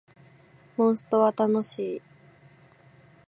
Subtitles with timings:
[0.77, 2.01] モンストは楽しい